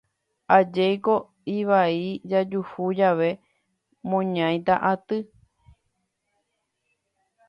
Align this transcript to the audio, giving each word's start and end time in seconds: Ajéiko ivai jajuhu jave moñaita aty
Ajéiko 0.55 1.15
ivai 1.57 1.99
jajuhu 2.31 2.83
jave 2.99 3.29
moñaita 4.09 4.75
aty 4.91 5.19